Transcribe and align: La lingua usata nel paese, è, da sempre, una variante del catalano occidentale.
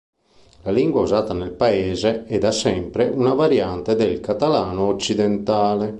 La 0.63 0.71
lingua 0.71 1.01
usata 1.01 1.31
nel 1.31 1.51
paese, 1.51 2.25
è, 2.25 2.39
da 2.39 2.51
sempre, 2.51 3.07
una 3.09 3.35
variante 3.35 3.93
del 3.95 4.19
catalano 4.19 4.87
occidentale. 4.87 5.89